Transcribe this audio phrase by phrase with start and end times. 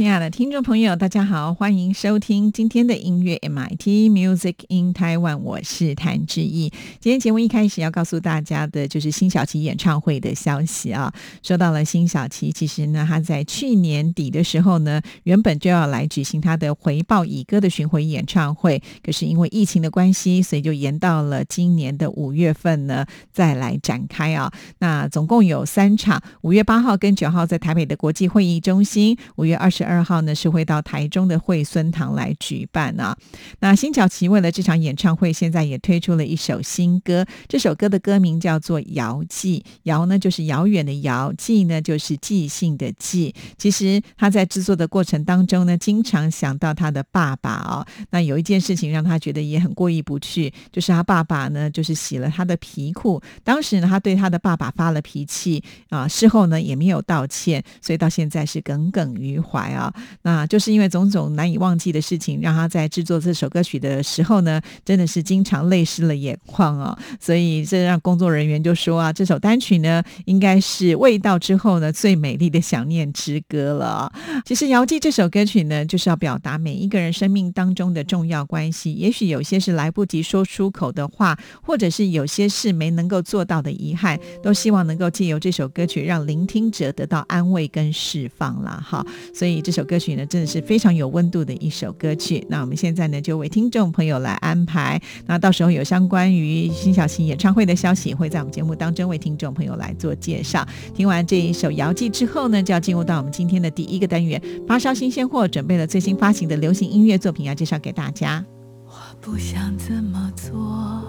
[0.00, 6.72] 亲爱的听众朋友，大家好，欢迎收听今天的音乐 MIT Music in Taiwan，我是谭志毅。
[7.00, 11.12] 今天节目一开始要告诉大家的就是辛晓琪演唱会的消息啊。
[11.42, 24.50] 说到了辛晓琪，其实呢，他在去年底的时候呢，原本就要来举行他的回报以歌的巡回演唱会，可是因为疫情的关系，所以就延到了今年的五月份呢再来展开啊。
[24.78, 29.89] 那总共有三场，五月八号跟九号在台北的国际会议中心，五月二十。
[29.90, 33.16] 二号呢是会到台中的惠孙堂来举办啊。
[33.58, 37.26] 那辛晓琪为了这场演唱会，现在也推出了一首新歌。
[37.48, 43.34] 这首歌的歌名叫做《遥寄》，遥呢就是遥远的遥，记呢就是记性的记。
[43.58, 47.86] 其实他在制作的过程当中呢，经常想到他的爸爸啊。
[48.10, 53.20] 那有一件事情让他觉得也很过意不去，就是他爸爸呢就是洗了他的皮裤。
[53.42, 59.79] 当时呢他对他的爸爸发了脾气啊，事后呢也没有道歉，所以到现在是耿耿于怀啊。
[59.80, 66.98] 啊，那就是因为种种难以忘记的事情，让他在制作这首歌曲的时候呢，真的是经常泪湿了眼眶啊。
[67.18, 74.12] 所以这让工作人员就说啊，这首单曲呢，应该是味道之后呢最美丽的想念之歌了。
[74.44, 78.92] 其实《遥记》这首歌曲呢，就是要表达每一个人生命当中的重要关系。
[78.92, 89.06] 也许有些是来不及说出口的话，或者是有些事没能够做到的遗憾，都希望能够借由这首歌曲，让聆听者得到安慰跟释放了哈。
[89.32, 89.60] 所以。
[89.60, 92.44] 这这首歌曲呢，真的是非常有温度的一首歌曲。
[92.48, 95.00] 那我们现在呢，就为听众朋友来安排。
[95.26, 100.66] 那到时候有相关于辛晓琪演唱会的消息，会在我们节目当中为听众朋友来做介绍。
[100.92, 108.44] 听完这一首《遥记》之后呢，就要进入到我们今天的第一个单元——发烧新鲜货，准备了最新发行的流行音乐作品要介绍给大家。
[108.86, 111.00] 我不想这么做，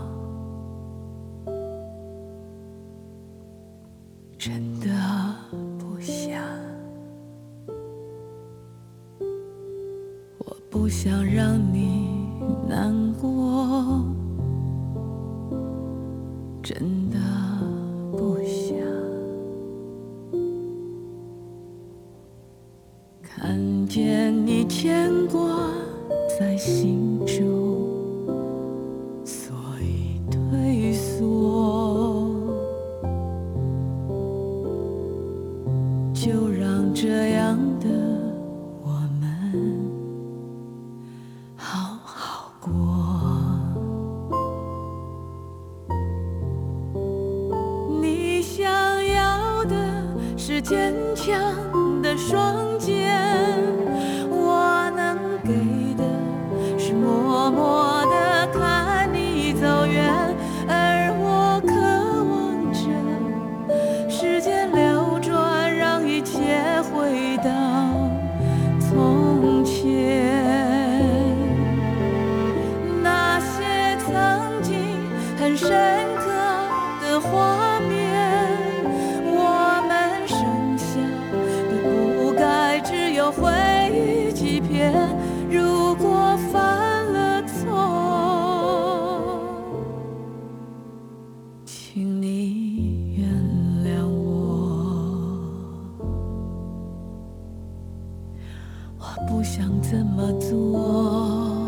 [4.38, 4.88] 真的
[5.80, 6.61] 不想。
[10.72, 12.08] 不想让你
[12.66, 14.06] 难过，
[16.64, 17.20] 真的
[18.14, 18.78] 不想。
[23.22, 25.44] 看见你牵挂
[26.40, 27.01] 在心
[99.32, 101.61] 不想怎么做。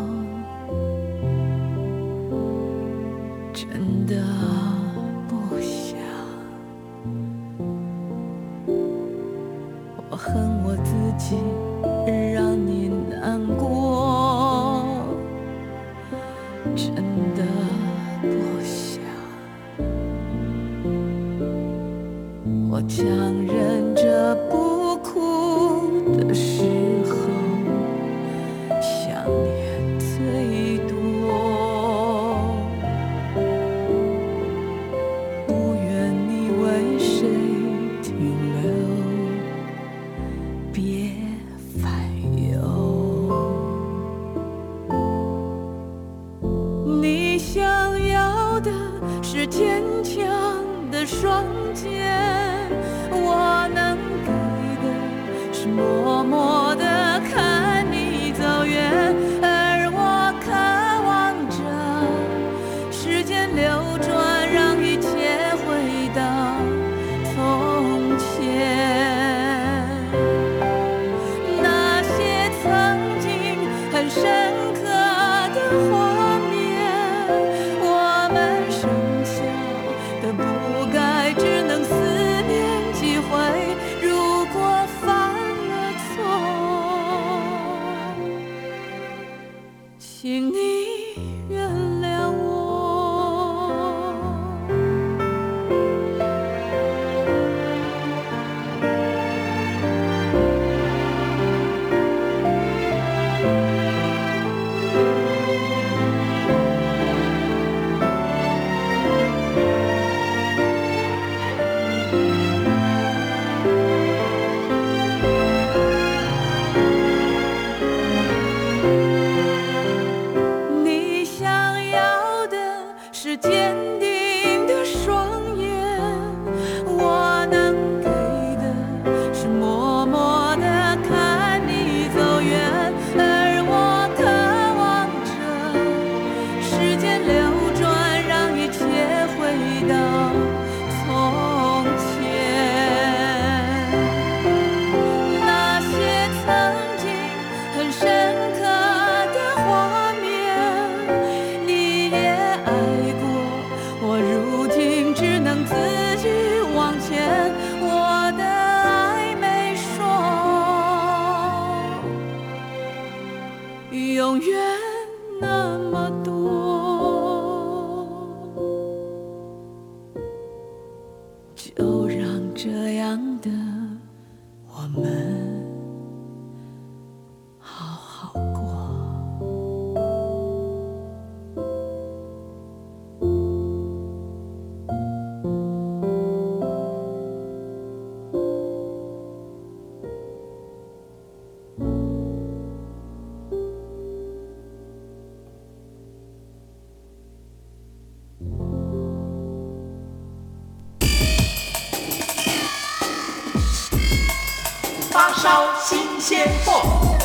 [205.44, 207.18] 烧新鲜货。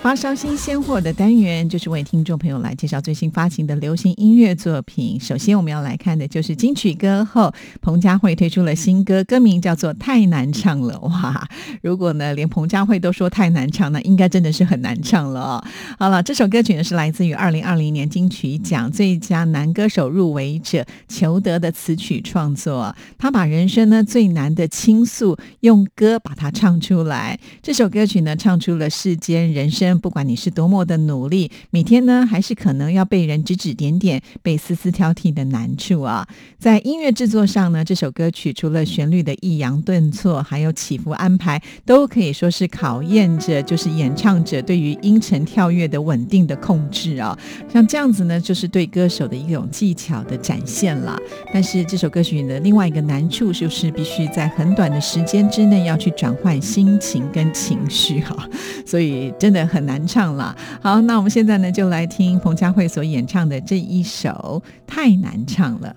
[0.00, 5.20] 发烧新鲜货的单元，就是为听众朋友来介绍最新发行的流行音乐作品。
[5.20, 7.52] 首先，我们要来看的就是金曲歌后
[7.82, 10.94] 彭佳慧推出了新歌，歌名叫做《太难唱了》。
[11.00, 11.46] 哇，
[11.82, 15.64] 如果呢连彭佳慧都说太难唱，那应该真的是很难唱了。
[15.98, 22.94] 好了，这首歌曲呢是来自于二零二零年金曲奖最佳男歌手入围者裘德的词曲创作。
[23.16, 27.38] 他把人生呢最难的倾诉用歌把它唱出来。
[27.62, 36.26] 这首歌曲呢唱出了世间人生，不管你是多么的努力，每天呢还是可能要被人指指点点、被丝丝挑剔的难处啊。
[36.58, 47.36] 在音乐制作上呢，这首歌曲除了旋律的抑扬顿挫，还有起伏安排，都可以说是考验着就是演唱者对于音程跳跃的稳定的控制啊。
[47.72, 51.16] 像这样子呢，就是对歌手的一种技巧的展现啦。
[51.52, 58.48] 但是这首歌曲的另外一个难处就是必须在很短的时间之内要去转换心情跟情绪哈，
[58.86, 60.54] 所以真的很难唱啦。
[60.80, 65.94] 好，那我们现在呢就来听彭佳慧所演唱的这一首《太难唱了》。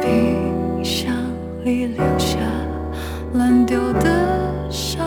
[0.00, 1.12] 冰箱
[1.64, 2.36] 里留下
[3.34, 5.03] 烂掉的沙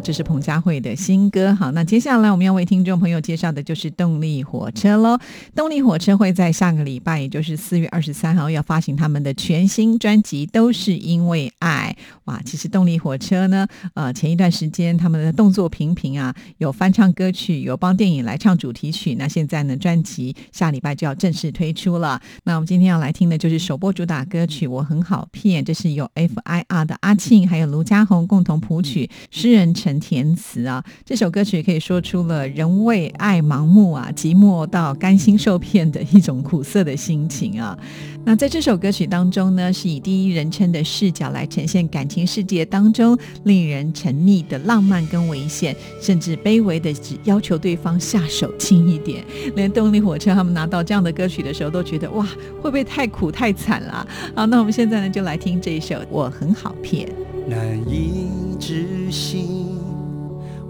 [0.00, 1.54] 这是彭佳慧的新歌。
[1.54, 5.18] 好，那接下来我们要为听众朋友介绍的就是动力火车喽。
[5.54, 11.94] 动力火车会在下个礼拜，也就是四月二十三号要发行他们的全新专辑《都是因为爱》。
[12.24, 19.16] 哇，其实动力火车呢，呃，前一段时间他们的动作频频啊，有翻唱歌曲，有帮电影来唱主题曲。
[19.16, 22.20] 那现在呢，专辑下礼拜就要正式推出了。
[22.44, 30.84] 那我们今天要来听的就是首播主打歌曲《我很好骗》，这是由 F.I.R 的阿庆还有卢家宏共同谱曲，诗人陈填词啊。
[31.04, 37.76] 这首歌曲可以说出了人为爱盲目啊，寂寞到甘心受骗的一种苦涩的心情啊。
[38.24, 49.24] 那在这首歌曲当中呢，是以第一人称的视角来呈现感情世界当中令人沉溺的浪漫跟危险，甚至卑微的只要求对方下手轻一点。
[49.56, 52.26] 连动力火车他们拿到这样的歌曲的时候，都觉得哇，
[52.60, 54.06] 会不会太苦太惨了？
[54.36, 57.08] 好，那我们现在呢，就来听这一首《我很好骗》。
[57.48, 58.28] 难以
[58.60, 59.69] 置信，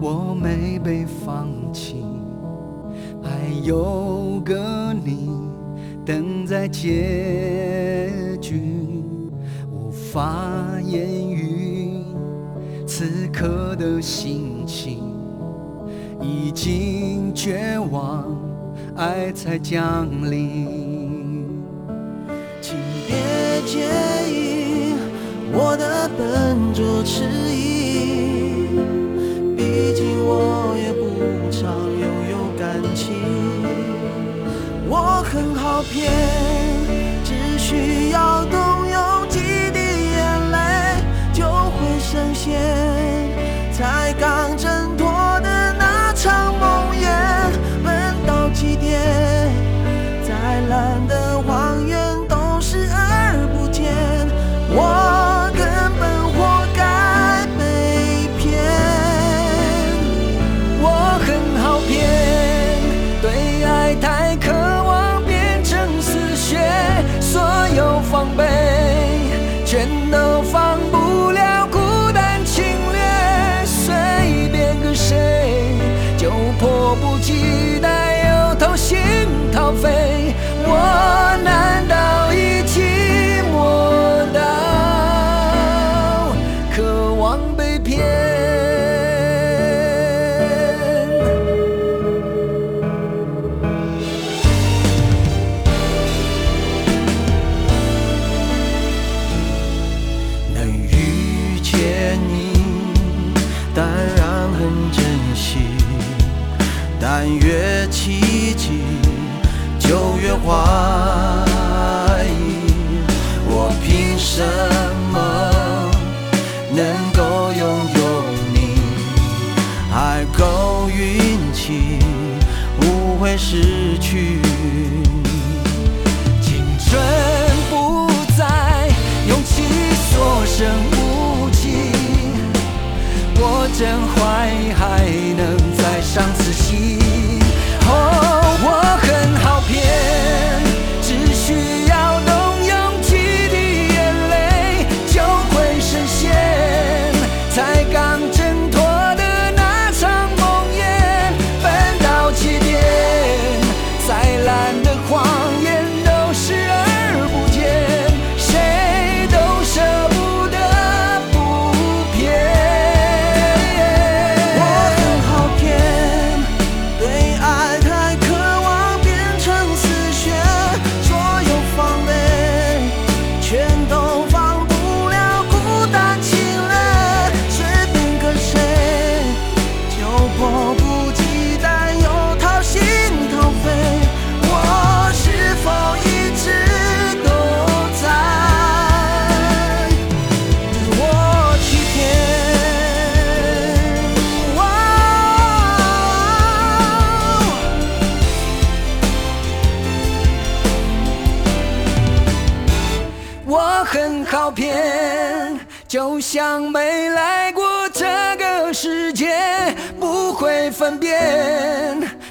[0.00, 2.02] 我没被放弃，
[3.22, 3.30] 还
[3.62, 5.30] 有个你
[6.06, 8.62] 等在结局，
[9.70, 10.24] 无法
[10.82, 12.02] 言语
[12.86, 15.02] 此刻的心情，
[16.18, 18.24] 已经绝望，
[18.96, 21.46] 爱才降临。
[22.62, 22.74] 请
[23.06, 23.16] 别
[23.66, 23.80] 介
[24.26, 24.94] 意
[25.52, 27.89] 我的笨拙迟疑，
[33.00, 33.14] 情。
[34.88, 36.10] 我很好骗，
[37.24, 38.58] 只需要动
[38.90, 39.38] 用几
[39.72, 39.78] 滴
[40.10, 40.56] 眼泪
[41.32, 42.60] 就会深陷，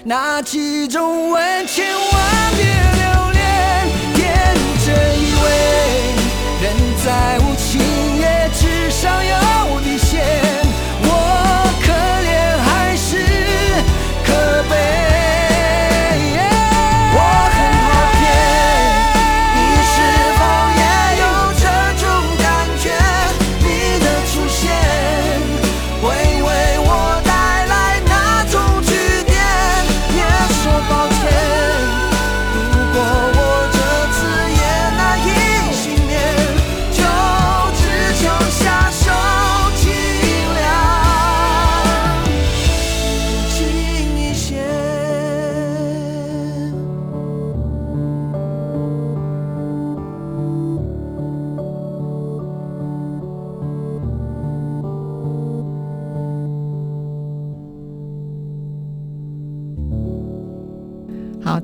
[0.10, 3.40] 那几种吻，千万别留恋。
[4.16, 4.18] 天
[4.84, 4.90] 真
[5.22, 5.48] 以为
[6.64, 6.66] 人
[7.06, 7.80] 在无情，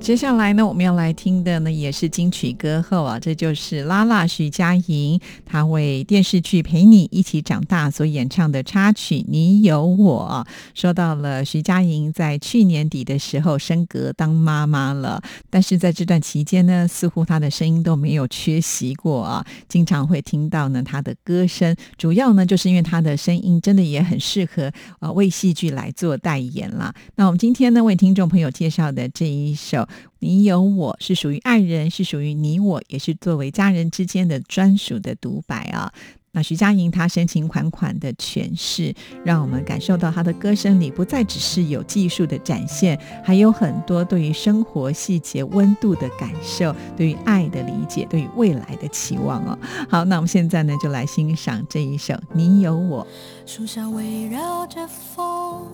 [0.05, 5.19] 接下来呢，我们要来听的呢，也是金曲歌后啊，这就是拉拉徐佳莹，
[5.55, 10.45] 他为电视剧《陪你一起长大》所演唱的插曲《你有我》。
[10.73, 26.93] 说到了徐佳莹在去年底的时候升格当妈妈了，但是在这段期间呢，似乎她的声音都没有缺席过啊，经常会听到呢她的歌声，主要呢就是因为她的声音真的也很适合呃为戏剧来做代言啦。
[27.15, 29.87] 那我们今天呢为听众朋友介绍的这一首。
[30.19, 35.91] 你有我是属于爱人，是属于你我，也是作为家人之间的专属的独白啊。
[36.31, 49.58] 那徐佳莹她深情款款的诠释，让我们感受到她的歌声里不再只是有技术的展现，还有很多对于生活细节温度的感受，对于爱的理解，对于未来的期望哦。
[49.89, 53.08] 好，那我们现在呢就来欣赏这一首《你有我》。
[53.49, 55.65] 树下围绕着风，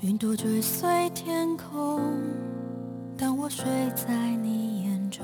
[0.00, 2.00] 云朵追随天空。
[3.16, 5.22] 当我睡在你眼中，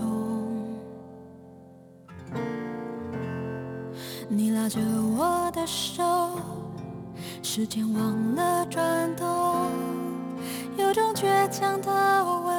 [4.31, 4.79] 你拉着
[5.17, 6.03] 我的手，
[7.43, 9.27] 时间忘了转动，
[10.77, 11.91] 有种倔强的
[12.45, 12.58] 温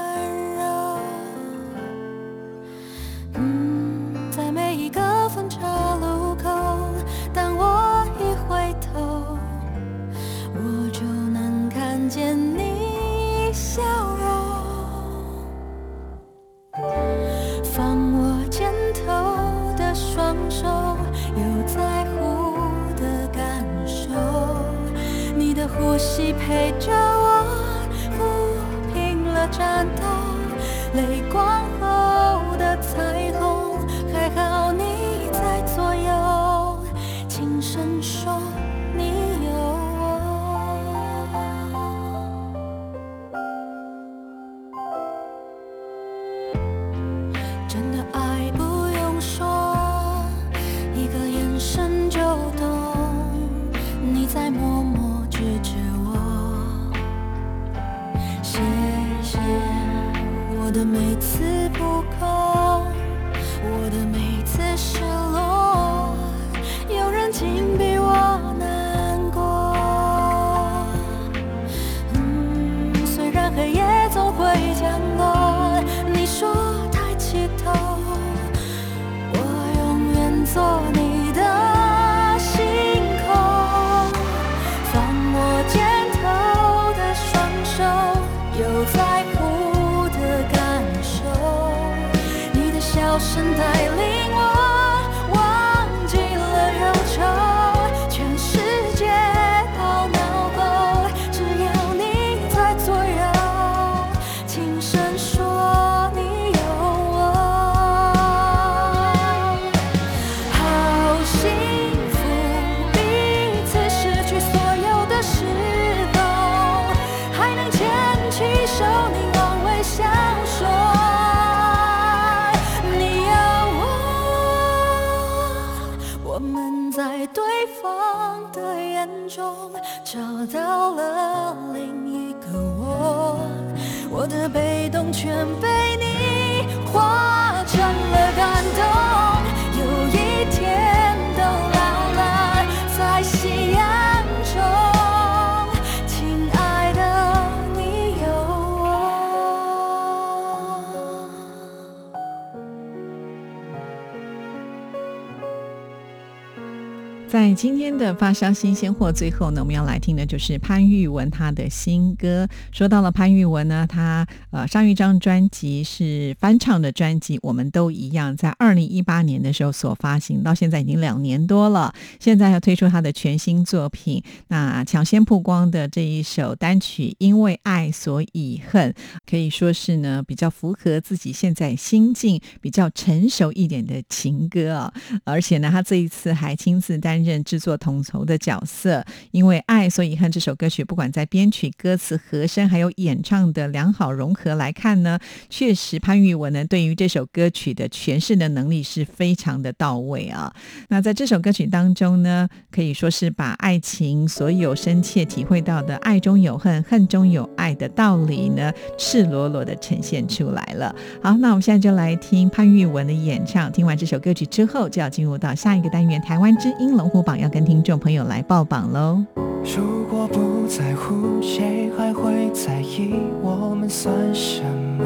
[157.30, 162.48] 在今天的发烧新鲜货，最后呢，我们要来听的就是潘玉文他的新歌。
[162.72, 171.94] 说到了潘玉文呢，他呃上一张专辑是翻唱的专辑，我们都一样，在二零一八年的时候所发行，到现在已经两年多了。
[172.20, 178.92] 现在要推出他的全新作品，那抢先曝光的这一首单曲《因为爱所以恨》，
[179.30, 184.92] 可以说是呢比较符合自己现在心境、比较成熟一点的情歌啊。
[185.26, 189.04] 而且呢，他这一次还亲自担任制作统筹的角色。
[189.32, 200.54] 因为爱所以恨这首歌曲，不管在编曲、歌词、和声，还有演唱的良好融合来看呢，确实潘玉文呢对于这首歌曲的诠释的能力是非常的到位啊。
[200.90, 210.96] 那在这首歌曲当中呢，可以说是把爱情所有深切体会到的爱中有恨、恨中有爱的道理呢，赤裸裸的呈现出来了。
[211.22, 213.72] 好，那我们现在就来听潘玉文的演唱。
[213.72, 219.24] 听完这首歌曲之后，就要进入到下一个单元——台湾之音龙木榜要跟听众朋友来报榜喽。
[219.64, 224.64] 如果不在乎谁还会在意我们算什
[224.98, 225.06] 么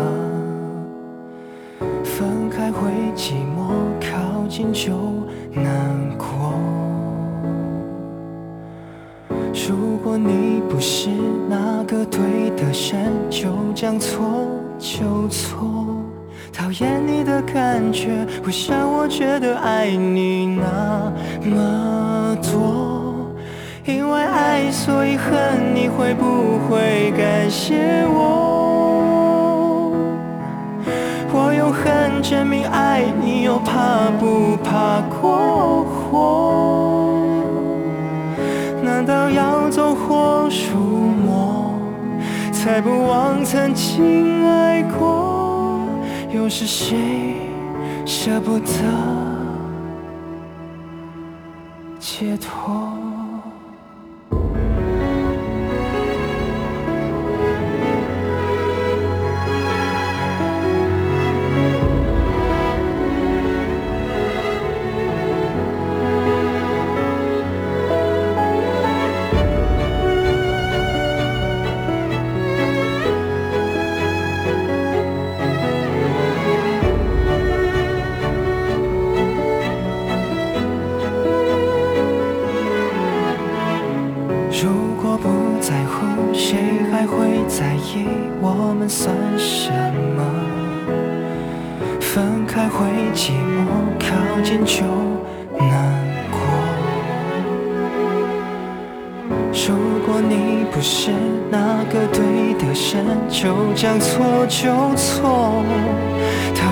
[2.03, 4.93] 分开会寂寞靠近就
[5.53, 6.53] 难过。
[9.53, 11.09] 如果你不是
[11.49, 14.45] 那个对的人就将错
[14.77, 16.02] 就错。
[16.53, 21.11] 讨厌你的感觉，会让我觉得爱你那
[21.49, 23.33] 么多。
[23.85, 29.91] 因为爱，所以恨，你会不会感谢我？
[31.33, 37.41] 我用恨证明爱你，又怕不怕过火？
[38.83, 41.73] 难道要走火入魔，
[42.51, 45.22] 才不忘曾经爱过？
[46.33, 47.35] 又是谁
[48.07, 48.65] 舍不得
[51.99, 52.92] 解脱？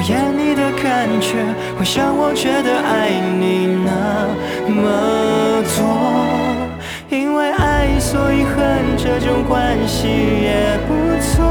[0.08, 1.44] 厌你的感觉，
[1.78, 3.10] 会让我觉得爱
[3.40, 3.90] 你那
[4.70, 5.78] 么多。
[7.10, 8.58] 因为爱，所以恨，
[8.98, 10.90] 这种关系也不
[11.22, 11.44] 错。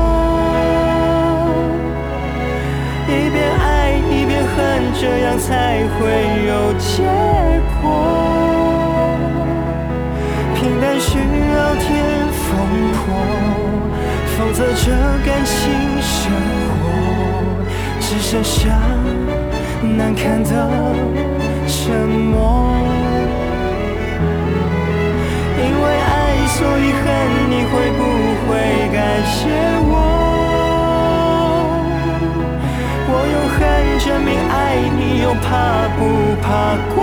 [3.06, 4.58] 一边爱一边恨，
[4.98, 6.00] 这样才会
[6.48, 7.02] 有结
[7.82, 7.84] 果。
[10.54, 11.88] 平淡需要天
[12.32, 12.48] 风
[12.92, 13.00] 破，
[14.36, 14.90] 否则这
[15.24, 15.54] 感情
[16.00, 16.32] 生
[18.11, 18.77] 只剩下
[19.96, 20.51] 难堪的
[21.68, 22.75] 沉默。
[25.57, 27.07] 因为爱，所以恨，
[27.49, 28.01] 你会不
[28.49, 28.51] 会
[28.92, 29.38] 感谢
[29.87, 29.94] 我？
[33.07, 33.59] 我用恨
[34.01, 34.59] 证明爱
[34.99, 35.49] 你，又怕
[35.96, 36.01] 不
[36.42, 36.99] 怕过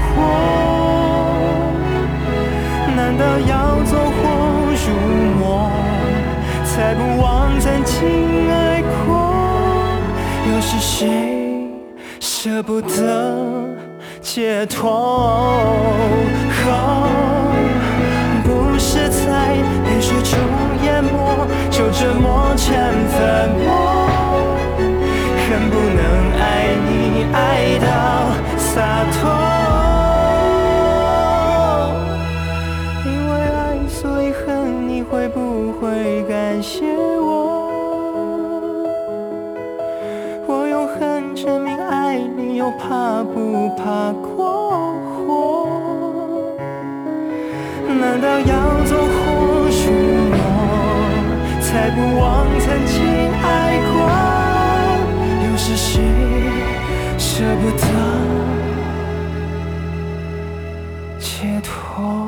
[0.00, 0.16] 火？
[2.96, 3.52] 难道要
[3.84, 4.18] 走火
[4.72, 4.96] 入
[5.38, 5.70] 魔，
[6.64, 9.27] 才不忘曾经爱过？
[10.58, 11.70] 又是谁
[12.18, 13.68] 舍不得
[14.20, 15.62] 解脱？
[18.42, 20.36] 不是在泪水中
[20.82, 22.74] 淹没，就这么成
[23.06, 24.08] 粉末。
[25.46, 26.02] 恨不能
[26.40, 26.90] 爱你
[27.32, 27.86] 爱到
[28.58, 29.47] 洒脱。
[42.72, 44.94] 怕不怕过
[45.26, 45.68] 火？
[47.88, 49.08] 难道要走火
[49.68, 49.92] 入
[50.30, 50.36] 魔，
[51.60, 52.96] 才不忘曾经
[53.42, 53.46] 爱
[53.92, 53.96] 过？
[55.44, 56.02] 又是谁
[57.18, 57.82] 舍不得
[61.18, 62.27] 解脱？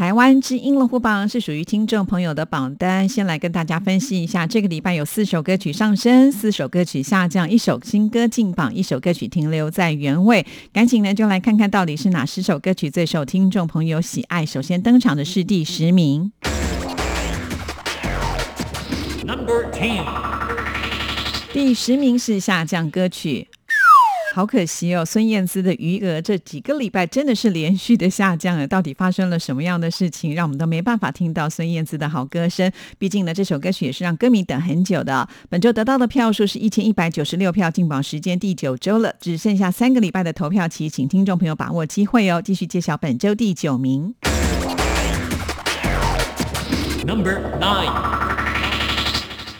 [0.00, 4.46] 台台湾之音乐户榜是属于听众朋友的榜单，先来跟大家分析一下。
[4.46, 10.46] 这个礼拜有四首歌曲上升，四首歌曲下降，一首新歌进榜，一首歌曲停留在原位。
[10.72, 14.46] 赶紧呢，就来看看到底是哪十首歌曲最受听众朋友喜爱。
[14.46, 16.32] 首先登场的是第十名
[19.26, 20.02] ，Number ten.
[21.52, 23.48] 第十名是下降歌曲。
[24.34, 28.66] 好可惜哦，孙燕姿的《余额》这几个礼拜真的是连续的下降了。
[28.66, 32.70] 到底发生了什么样的事情，让我们都没办法听到孙燕姿的好歌声？
[32.96, 35.28] 毕竟呢，这首歌曲也是让歌迷等很久的。
[35.48, 42.40] 本周得到的票数是一千一百九十六票，进榜时间第九周了，只剩下三个礼拜的投票期，请听众朋友把握机会哦。
[42.40, 44.14] 继续揭晓本周第九名。
[47.04, 47.90] Number nine.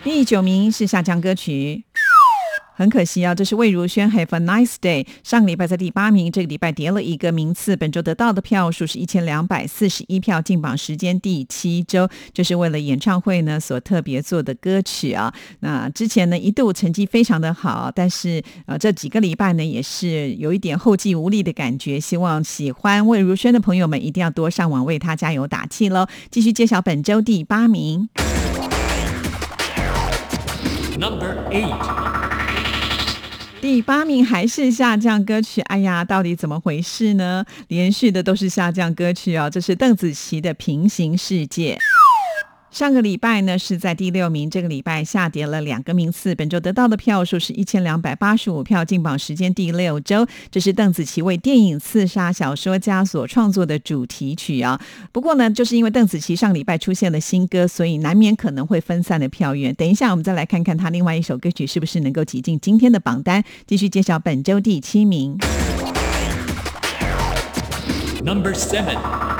[0.04, 1.84] 第九名是下降歌曲。
[2.80, 5.04] 很可惜啊，这是魏如萱《Have a Nice Day》。
[5.22, 7.76] 上个礼拜在第八名，这个礼拜跌了一个名次。
[7.76, 15.30] 本周得到的票数是一千两百四十一票，进榜时间第七周，这是为了演唱会呢所特别做的歌曲啊。
[15.58, 22.00] 那之前呢一度成绩非常的好，但是呃这几个礼拜呢也是有一点后继无力的感觉。
[22.00, 26.06] 希望喜欢魏如萱的朋友们一定要多上网为她加油打气喽！
[26.30, 28.08] 继续揭晓本周第八名。
[30.98, 32.19] Number eight.
[33.70, 37.44] 第八名还是下降歌曲，哎呀，到底怎么回事呢？
[37.68, 41.76] 连续的都是下降歌曲哦，这是邓紫棋的《平行世界》。
[42.70, 46.34] 上个礼拜呢是在第六名，这个礼拜下跌了两个名次。
[46.36, 50.24] 本周得到的票数是一千两百八十五票，进榜时间第六周。
[50.52, 54.80] 这是邓紫棋为电影《刺杀小说家》所创作的主题曲啊。
[55.10, 59.74] 不过呢，就是因为邓紫棋上礼拜出现了新歌，所以难免可能会分散的票源。
[59.74, 63.42] 等一下我们再来看看她另外一首歌曲是不是能够挤进今天的榜单。
[63.66, 65.36] 继续揭晓本周第七名。
[68.22, 69.39] Number seven.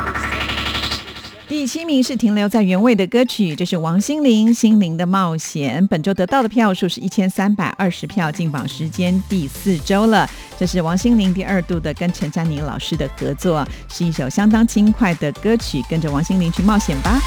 [1.61, 5.85] 第七名是停留在原位的歌曲，这是王心凌《心灵的冒险》。
[5.89, 10.27] 本周得到的票数是一千三百二十票，进榜时间第四周了。
[10.59, 17.21] 这是王心凌第二度的跟陈珊妮老师的合作，是一首相当轻快的歌曲，跟着王心凌去冒险吧。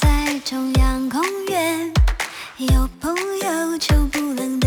[0.00, 1.20] 在中央公
[1.50, 1.92] 园，
[2.56, 4.57] 有朋友就不能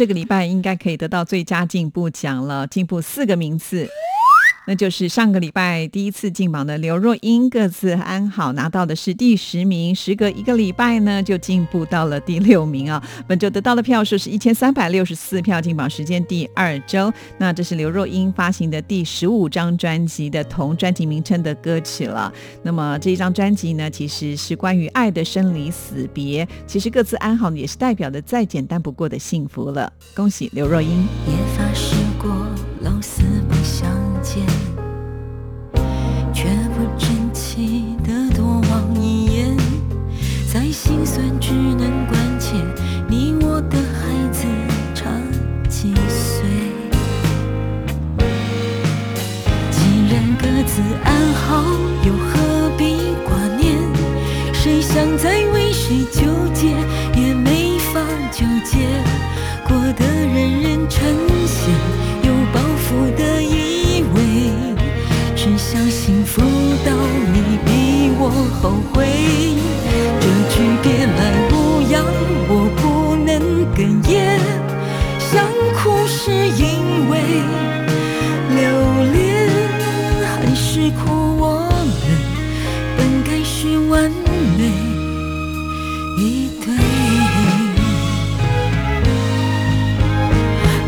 [0.00, 3.86] 这个礼拜应该可以得到最佳进步奖了，进步四个名次。
[4.70, 9.92] 那就是上个礼拜第一次进榜的刘若英，各自安好，拿到的是第十名。
[9.92, 13.02] 时隔一个礼拜呢，就进步到了第六名啊。
[13.26, 17.12] 本周得到的票数是一千三百六十四票，进榜时间第二周。
[17.36, 22.32] 那这是刘若英发行的第十五张专辑的同专辑名称的歌曲了。
[22.62, 26.46] 那么这一张专辑呢，其实是关于爱的生离死别。
[26.68, 29.92] 其实各自安好也是代表的再简单不过的幸福了。
[30.14, 31.04] 恭喜刘若英。
[32.22, 32.30] 过
[32.82, 33.90] 老死不相
[34.22, 34.44] 见，
[36.34, 39.56] 却不争气的多望一眼，
[40.52, 42.56] 再心酸只能关切
[43.08, 44.44] 你我的孩子
[44.94, 45.08] 差
[45.66, 46.46] 几岁。
[49.70, 51.64] 既然各自安好，
[52.04, 53.78] 又何必挂念？
[54.52, 56.20] 谁想再为谁纠
[56.52, 56.76] 结，
[57.18, 58.76] 也没法纠结。
[59.66, 61.00] 过得人人称
[61.46, 61.70] 羡，
[66.84, 66.92] 到
[67.32, 69.06] 你比我后悔
[70.20, 72.04] 这句别来无恙
[72.48, 73.30] 我不能
[73.74, 74.38] 哽咽
[75.18, 77.12] 想哭是因为
[78.56, 78.58] 留
[79.12, 79.48] 恋
[80.24, 82.08] 还是哭我们
[82.96, 84.10] 本该是完
[84.58, 84.60] 美
[86.18, 86.66] 一对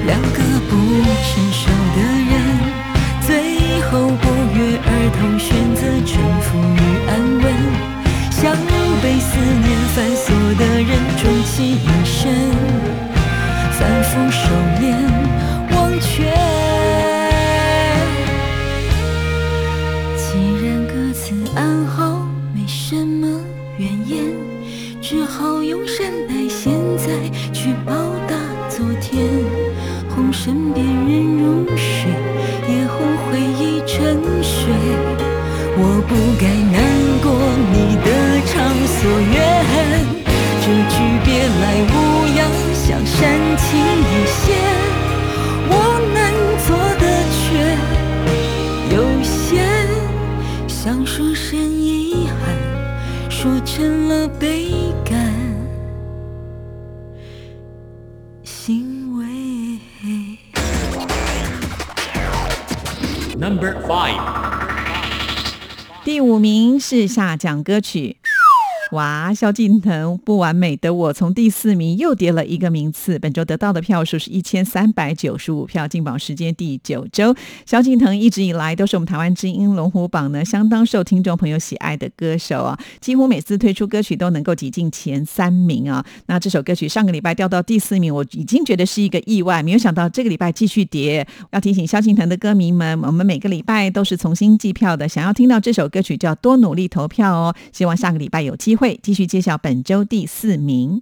[0.06, 0.70] 两个不
[1.22, 2.11] 成熟的
[9.32, 10.26] 思念繁琐
[10.58, 12.20] 的人，终其一生
[13.70, 14.44] 反复收
[14.78, 15.41] 敛。
[66.94, 68.18] 试下讲歌曲。
[68.92, 77.34] 哇，萧敬腾不完美的我从第四名又跌了一个名次，本周得到的票数是一千三百九十五票，进榜时间第九周。
[77.64, 86.04] 萧敬腾一直以来都是我们台湾之音龙虎榜呢相当受听众朋友喜爱的歌手啊，几乎每次推出歌曲都能够挤进前三名啊。
[86.26, 91.26] 那这首歌曲上个礼拜掉到第四名，我已经觉得是一个意外，没有想到这个礼拜继续跌。
[91.52, 97.54] 要提醒萧敬腾的歌迷们，我们每个礼拜都是重新计票的，想要听到这首歌曲就要多努力投票哦。
[97.72, 101.00] 希望下个礼拜有机会会继续揭晓本周第四名。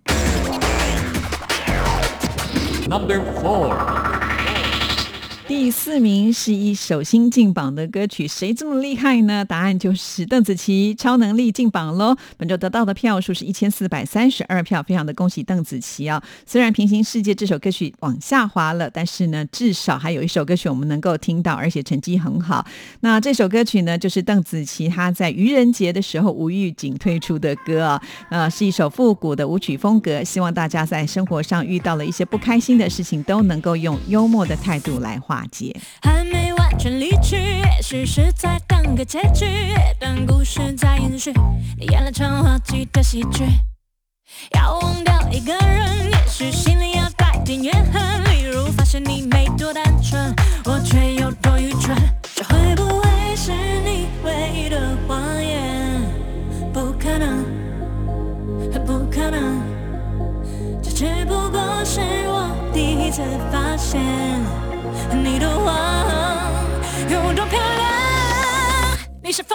[2.87, 4.20] Number four.
[5.51, 9.45] 第四名是一首新进榜的歌曲，谁这么厉害呢？
[9.45, 12.17] 答案就是邓紫棋，《超能力》进榜喽。
[12.37, 16.23] 本周得到的票数是一千四百三十二票，非常的恭喜邓紫棋啊！
[16.47, 22.65] 虽然《平行世界》这首歌曲往下滑了，但是呢，至少还有一首歌曲我们能够听到，而且成绩很好。
[23.01, 30.23] 那这首歌曲呢，就是邓紫棋她在愚人节的时候无预警推出的歌啊，呃，是一首复古的舞曲风格。
[30.23, 35.75] 希望大家在生活上遇到了一些不开心的事情，都能够用幽默的态度来化解。
[36.03, 39.47] 还没完全离去，也许是在等个结局，
[39.99, 41.33] 但故事在延续，
[41.79, 43.45] 你演了场滑稽的喜剧。
[44.55, 50.35] 要忘掉一个人，也许心里要带点怨恨，例如发现你没多单纯，
[50.65, 51.97] 我却有多愚蠢。
[52.35, 53.51] 这会不会是
[53.85, 56.01] 你唯一的谎言？
[56.73, 57.45] 不可能，
[58.87, 59.61] 不可能，
[60.81, 64.60] 这只不过是我第一次发现。
[65.13, 65.75] 你的谎
[67.09, 68.99] 有多漂亮？
[69.23, 69.55] 你是否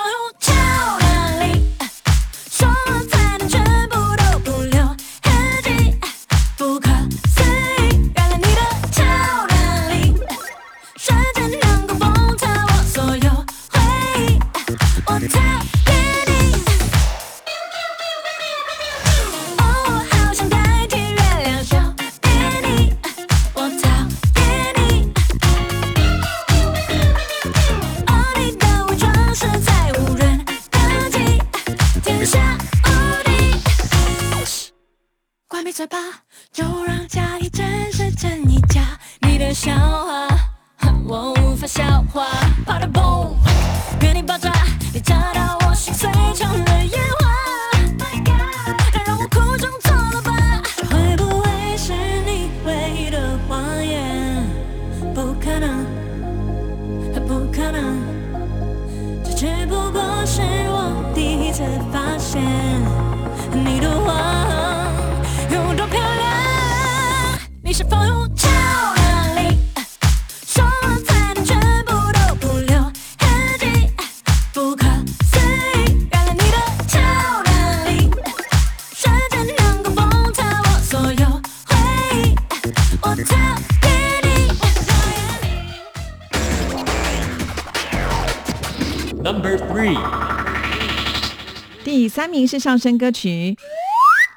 [91.84, 93.58] 第三名是上升歌曲。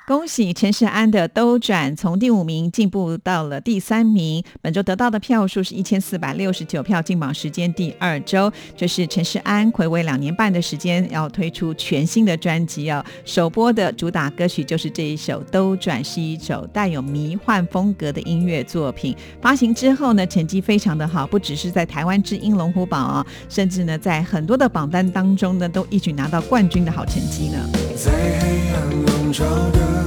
[0.09, 4.43] 恭喜陈世安的兜转，从第五名进步到了第三名。
[4.63, 8.51] 本周得到的票数是一千四百六十九票，进榜时间第二周。
[8.75, 13.05] 这是陈世安暌违两年半的时间，要推出全新的专辑哦。
[13.27, 19.15] 首播的主打歌曲就是这一首《兜转》，是一首带有迷幻风格的音乐作品。
[19.43, 27.59] 发行之后呢，成绩非常的好，不只是在台湾之音龙虎榜啊、甚至呢在很多的榜单当中呢，都一举拿到冠军的好成绩呢。
[27.95, 29.98] 在黑暗笼罩的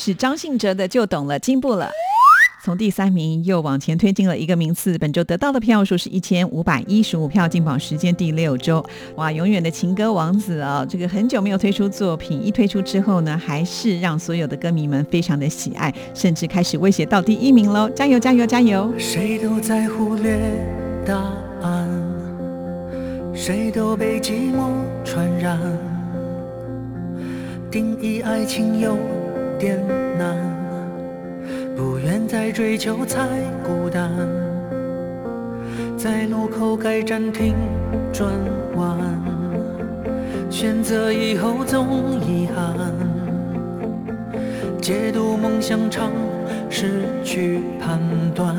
[0.00, 1.90] 是张信哲的《就懂了》，进步了。
[2.64, 8.82] 从第三名又往前推进了一个名次，本周得到的票数是一千五百一十五票，进榜时间第六周。
[9.16, 10.86] 哇，永远的情歌王子啊！
[10.88, 17.86] 这个很久没有推出作品，一推出之后呢，还是让所有的歌迷们非常的喜爱，甚至开始威胁到第一名喽！
[17.90, 18.90] 加油，加油，加油！
[18.96, 20.38] 谁都在忽略
[21.04, 21.14] 答
[21.60, 21.86] 案，
[23.34, 24.70] 谁都被寂寞
[25.04, 25.58] 传染，
[27.70, 28.96] 定义爱情有
[29.60, 29.78] 点
[30.18, 30.36] 难。
[31.76, 33.28] 不愿再追求才
[33.62, 34.10] 孤单，
[35.96, 37.54] 在路口该暂停
[38.12, 38.30] 转
[38.76, 38.98] 弯，
[40.50, 42.74] 选择以后总遗憾，
[44.80, 46.10] 解读梦想场
[46.68, 48.00] 失去判
[48.34, 48.56] 断，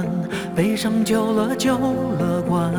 [0.56, 1.78] 悲伤久了就
[2.20, 2.72] 乐观，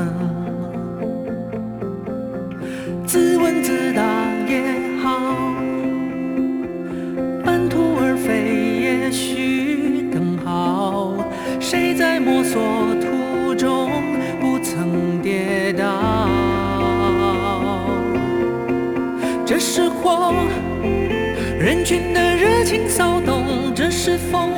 [21.93, 24.51] 群的热情骚动；这是风，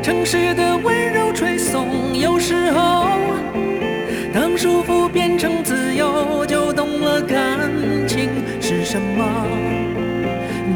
[0.00, 2.16] 城市的温柔吹送。
[2.16, 3.08] 有时候，
[4.32, 7.58] 当束缚变成自由，就懂了感
[8.06, 8.30] 情
[8.60, 9.48] 是什么。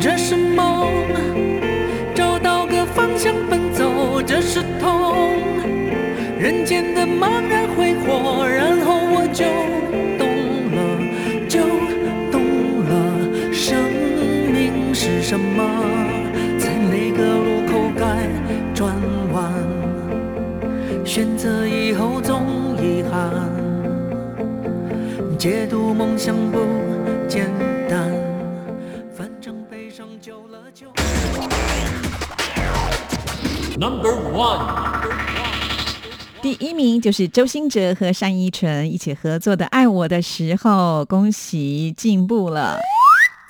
[0.00, 0.90] 这是梦，
[2.12, 5.14] 找到个方向奔走，这是痛。
[6.40, 8.99] 人间的茫然挥霍，然后
[15.30, 15.62] 什么，
[16.58, 18.28] 在哪个路口该
[18.74, 18.92] 转
[19.32, 19.48] 弯，
[21.06, 23.30] 选择以后总遗憾，
[25.38, 26.58] 解读梦想不
[27.28, 27.48] 简
[27.88, 28.10] 单，
[29.14, 30.88] 反正悲伤久了就。
[33.78, 34.66] Number one，
[36.42, 42.80] 第一名就是周兴哲和单依纯一起合作的《爱我的时候》，恭喜进步了。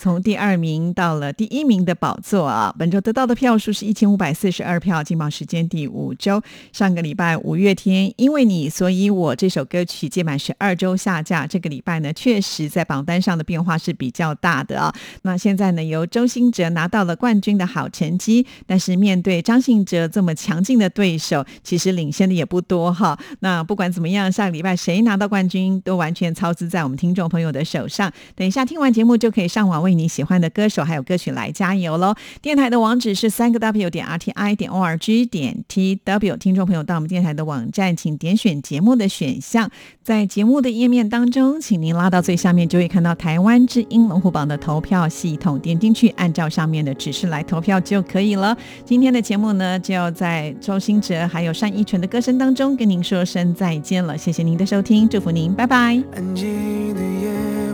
[0.01, 2.75] 从第二名到了第一名的宝座啊！
[2.79, 6.41] 本周得到的票数是一千五百四十二票，进榜时间第五周。
[6.73, 14.91] 上个礼拜五月天《因为你所以我》这首歌曲届满十二周下架，这个礼拜呢确实在榜单上的变化是比较大的啊。
[15.21, 23.19] 那现在呢由周兴哲拿到了冠军的好成绩，但是面对张信哲这么强劲的对手，其实领先的也不多哈。
[23.41, 28.11] 那不管怎么样，下个礼拜谁拿到冠军都完全操之在我们听众朋友的手上。
[28.35, 32.15] 等一下听完节目就可以上网问为你喜欢的歌手还有歌曲来加油喽！
[32.41, 36.37] 电台的网址是三个 W 点 R T I 点 O R G 点 T W。
[36.37, 39.69] 听众朋友到我们电台的网站，请点选节目的选项，
[40.03, 48.57] 在节目的页面当中，请您拉到最下面，就会看到台湾之音龙虎榜的投票系统，点进去，按照上面的指示来投票就可以了。
[48.85, 56.03] 今天的节目呢，就要在周兴哲还有单依纯的歌声当中跟您说声再见了，谢谢您的收听，祝福您，拜拜。
[56.15, 57.29] 安静的夜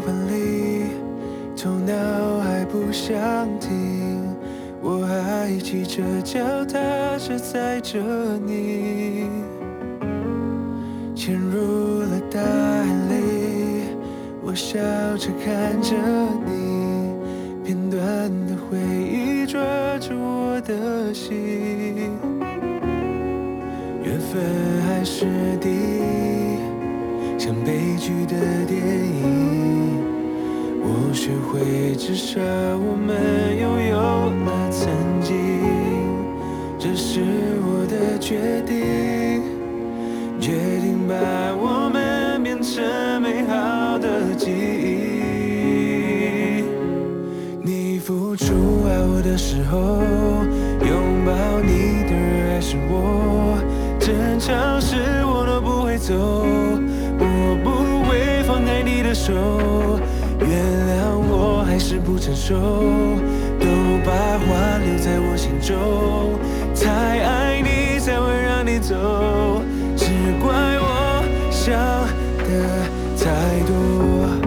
[0.07, 0.66] 晚里，
[1.67, 3.17] 头脑还不想
[3.59, 4.23] 停，
[4.81, 6.79] 我还骑着脚踏
[7.19, 7.99] 车载着
[8.47, 9.27] 你，
[11.13, 13.89] 潜入了大海里，
[14.45, 14.79] 我笑
[15.19, 15.97] 着看着
[16.47, 17.17] 你，
[17.65, 18.01] 片段
[18.47, 19.61] 的回忆抓
[19.99, 21.35] 住我的心，
[24.05, 24.41] 缘分
[24.87, 25.27] 还是
[25.61, 25.69] 敌。
[27.37, 29.46] 像悲剧的电影，
[31.17, 33.97] 学会至少我们拥有
[34.45, 34.87] 了曾
[35.23, 35.35] 经，
[36.79, 37.23] 这是
[37.63, 39.43] 我的决定，
[40.39, 41.15] 决定把
[41.57, 42.85] 我们变成
[43.23, 44.95] 美好的记忆。
[47.63, 48.53] 你付出
[48.87, 50.05] 爱我的时候，
[50.85, 52.13] 拥抱你的
[52.53, 53.57] 爱是我，
[53.99, 56.15] 争吵时我都不会走。
[57.19, 57.25] 我
[57.65, 59.33] 不会放开你的手，
[60.49, 62.55] 原谅我还是不成熟，
[63.59, 63.67] 都
[64.05, 64.13] 把
[64.47, 66.39] 话留在我心中，
[66.75, 66.91] 太
[67.21, 68.95] 爱你才会让你走，
[69.97, 70.07] 只
[70.41, 71.73] 怪我想
[72.47, 72.87] 的
[73.19, 74.46] 太多。